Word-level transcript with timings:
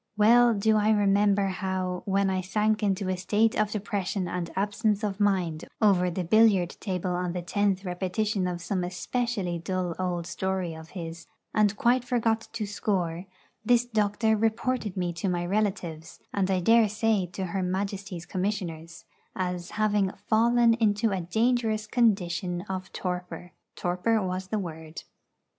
Well 0.17 0.55
do 0.55 0.77
I 0.77 0.89
remember 0.89 1.45
how, 1.49 2.01
when 2.07 2.31
I 2.31 2.41
sank 2.41 2.81
into 2.81 3.07
a 3.07 3.15
state 3.15 3.53
of 3.55 3.69
depression 3.69 4.27
and 4.27 4.49
absence 4.55 5.03
of 5.03 5.19
mind 5.19 5.65
over 5.79 6.09
the 6.09 6.23
billiard 6.23 6.71
table 6.79 7.11
on 7.11 7.33
the 7.33 7.43
tenth 7.43 7.85
repetition 7.85 8.47
of 8.47 8.63
some 8.63 8.83
especially 8.83 9.59
dull 9.59 9.93
old 9.99 10.25
story 10.25 10.73
of 10.73 10.89
his, 10.97 11.27
and 11.53 11.77
quite 11.77 12.03
forgot 12.03 12.47
to 12.51 12.65
score, 12.65 13.27
this 13.63 13.85
doctor 13.85 14.35
reported 14.35 14.97
me 14.97 15.13
to 15.13 15.29
my 15.29 15.45
relatives, 15.45 16.19
and 16.33 16.49
I 16.49 16.61
dare 16.61 16.89
say 16.89 17.27
to 17.33 17.45
her 17.53 17.61
Majesty's 17.61 18.25
Commissioners, 18.25 19.05
as 19.35 19.69
having 19.69 20.09
'fallen 20.27 20.73
into 20.73 21.11
a 21.11 21.21
dangerous 21.21 21.85
condition 21.85 22.61
of 22.63 22.91
torpor.' 22.91 23.51
Torpor 23.75 24.19
was 24.23 24.47
the 24.47 24.57
word. 24.57 25.03